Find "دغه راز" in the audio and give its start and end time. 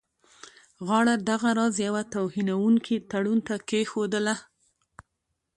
1.29-1.75